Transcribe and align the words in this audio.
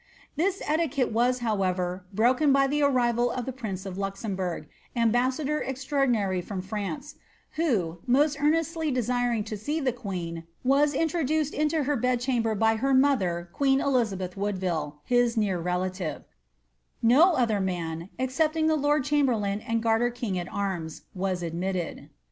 Tliis 0.35 0.61
etiquette 0.67 1.11
was, 1.11 1.41
however, 1.45 2.05
broken 2.11 2.51
by 2.51 2.65
the 2.65 2.81
arrival 2.81 3.29
of 3.29 3.45
the 3.45 3.53
prince 3.53 3.85
of 3.85 3.99
Luxembourg, 3.99 4.67
ambassador 4.95 5.61
extraordinary 5.61 6.41
from 6.41 6.59
France, 6.59 7.17
who, 7.51 7.99
most 8.07 8.39
eamesdy 8.39 8.91
desiring 8.91 9.43
to 9.43 9.55
see 9.55 9.79
the 9.79 9.93
queen, 9.93 10.47
was 10.63 10.95
introduced 10.95 11.53
into 11.53 11.83
her 11.83 11.95
bed 11.95 12.19
chamber 12.19 12.55
by 12.55 12.77
htf 12.77 12.97
mother 12.97 13.49
queen 13.53 13.79
Elizabeth 13.79 14.35
Woodville, 14.35 15.01
his 15.03 15.37
near 15.37 15.59
relative; 15.59 16.23
no 17.03 17.33
other 17.33 17.59
man, 17.59 18.09
ex 18.17 18.35
cepting 18.39 18.67
the 18.67 18.75
lord 18.75 19.03
chamberlain 19.03 19.59
and 19.61 19.83
Garter 19.83 20.09
king 20.09 20.35
at 20.39 20.51
arms, 20.51 21.03
was 21.13 21.43
admitted. 21.43 22.09